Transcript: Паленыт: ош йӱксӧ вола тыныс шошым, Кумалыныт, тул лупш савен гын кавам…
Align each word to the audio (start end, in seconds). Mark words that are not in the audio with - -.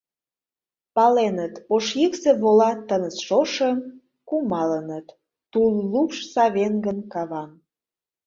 Паленыт: 0.95 1.53
ош 1.73 1.85
йӱксӧ 1.99 2.31
вола 2.41 2.71
тыныс 2.87 3.17
шошым, 3.27 3.77
Кумалыныт, 4.27 5.07
тул 5.51 5.73
лупш 5.91 6.17
савен 6.33 6.73
гын 6.85 6.99
кавам… 7.13 7.51